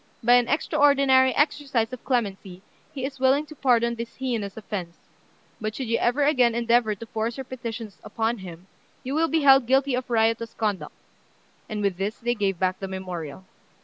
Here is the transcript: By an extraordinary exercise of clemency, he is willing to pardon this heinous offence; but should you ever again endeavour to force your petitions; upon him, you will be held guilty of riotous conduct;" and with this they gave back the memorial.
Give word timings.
By 0.23 0.33
an 0.33 0.47
extraordinary 0.47 1.31
exercise 1.35 1.93
of 1.93 2.03
clemency, 2.03 2.63
he 2.91 3.05
is 3.05 3.19
willing 3.19 3.45
to 3.45 3.55
pardon 3.55 3.93
this 3.93 4.15
heinous 4.15 4.57
offence; 4.57 4.97
but 5.61 5.75
should 5.75 5.85
you 5.89 5.99
ever 5.99 6.23
again 6.23 6.55
endeavour 6.55 6.95
to 6.95 7.05
force 7.05 7.37
your 7.37 7.43
petitions; 7.43 7.99
upon 8.03 8.39
him, 8.39 8.65
you 9.03 9.13
will 9.13 9.27
be 9.27 9.41
held 9.41 9.67
guilty 9.67 9.93
of 9.93 10.09
riotous 10.09 10.55
conduct;" 10.55 10.95
and 11.69 11.83
with 11.83 11.97
this 11.97 12.17
they 12.17 12.33
gave 12.33 12.57
back 12.57 12.79
the 12.79 12.87
memorial. 12.87 13.45